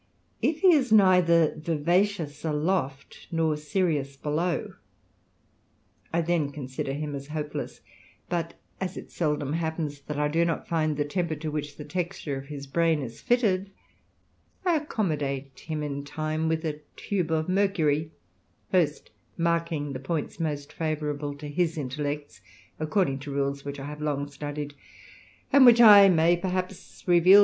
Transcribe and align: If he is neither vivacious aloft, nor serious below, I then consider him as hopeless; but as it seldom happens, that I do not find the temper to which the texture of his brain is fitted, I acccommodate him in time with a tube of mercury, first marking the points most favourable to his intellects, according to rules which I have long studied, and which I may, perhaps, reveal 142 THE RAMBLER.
If 0.41 0.61
he 0.61 0.73
is 0.73 0.91
neither 0.91 1.53
vivacious 1.57 2.43
aloft, 2.43 3.27
nor 3.31 3.55
serious 3.55 4.15
below, 4.17 4.73
I 6.11 6.21
then 6.21 6.51
consider 6.51 6.91
him 6.93 7.13
as 7.13 7.27
hopeless; 7.27 7.81
but 8.27 8.55
as 8.79 8.97
it 8.97 9.11
seldom 9.11 9.53
happens, 9.53 10.01
that 10.07 10.17
I 10.17 10.27
do 10.27 10.43
not 10.43 10.67
find 10.67 10.97
the 10.97 11.05
temper 11.05 11.35
to 11.35 11.51
which 11.51 11.77
the 11.77 11.85
texture 11.85 12.35
of 12.35 12.47
his 12.47 12.65
brain 12.65 13.03
is 13.03 13.21
fitted, 13.21 13.69
I 14.65 14.79
acccommodate 14.79 15.59
him 15.59 15.83
in 15.83 16.03
time 16.03 16.47
with 16.47 16.65
a 16.65 16.81
tube 16.95 17.29
of 17.29 17.47
mercury, 17.47 18.09
first 18.71 19.11
marking 19.37 19.93
the 19.93 19.99
points 19.99 20.39
most 20.39 20.73
favourable 20.73 21.35
to 21.37 21.47
his 21.47 21.77
intellects, 21.77 22.41
according 22.79 23.19
to 23.19 23.31
rules 23.31 23.63
which 23.63 23.79
I 23.79 23.85
have 23.85 24.01
long 24.01 24.31
studied, 24.31 24.73
and 25.53 25.63
which 25.63 25.79
I 25.79 26.09
may, 26.09 26.37
perhaps, 26.37 27.03
reveal 27.05 27.05
142 27.09 27.23
THE 27.25 27.31
RAMBLER. 27.35 27.39